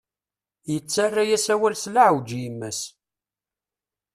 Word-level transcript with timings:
Yettarra-yas 0.71 1.45
awal 1.53 1.75
s 1.77 1.85
leɛweǧ 1.93 2.29
i 2.33 2.39
yemma-s. 2.43 2.79